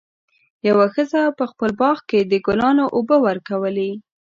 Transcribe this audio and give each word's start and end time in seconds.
یوه 0.67 0.85
ښځه 0.93 1.21
په 1.37 1.43
خپل 1.51 1.69
باغ 1.81 1.97
کې 2.09 2.19
د 2.31 2.33
ګلانو 2.45 2.85
اوبه 2.95 3.17
ورکولې. 3.27 3.91